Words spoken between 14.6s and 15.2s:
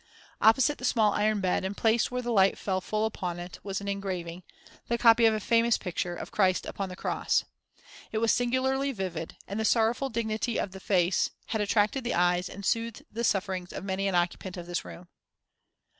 the room.